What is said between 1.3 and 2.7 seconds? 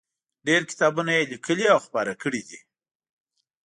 لیکلي او خپاره کړي دي.